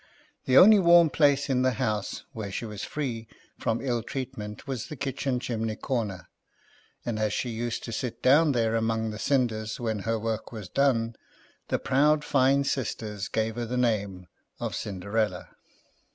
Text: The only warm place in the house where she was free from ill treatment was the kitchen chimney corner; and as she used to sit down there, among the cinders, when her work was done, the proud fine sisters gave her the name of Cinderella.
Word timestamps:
The 0.45 0.57
only 0.57 0.79
warm 0.79 1.11
place 1.11 1.47
in 1.47 1.61
the 1.61 1.73
house 1.73 2.23
where 2.33 2.51
she 2.51 2.65
was 2.65 2.83
free 2.83 3.27
from 3.59 3.81
ill 3.81 4.01
treatment 4.01 4.65
was 4.65 4.87
the 4.87 4.95
kitchen 4.95 5.39
chimney 5.39 5.75
corner; 5.75 6.27
and 7.05 7.19
as 7.19 7.33
she 7.33 7.49
used 7.51 7.83
to 7.83 7.91
sit 7.91 8.23
down 8.23 8.53
there, 8.53 8.75
among 8.75 9.11
the 9.11 9.19
cinders, 9.19 9.79
when 9.79 9.99
her 9.99 10.17
work 10.17 10.51
was 10.51 10.69
done, 10.69 11.15
the 11.67 11.77
proud 11.77 12.23
fine 12.23 12.63
sisters 12.63 13.27
gave 13.27 13.57
her 13.57 13.65
the 13.67 13.77
name 13.77 14.25
of 14.59 14.73
Cinderella. 14.73 15.49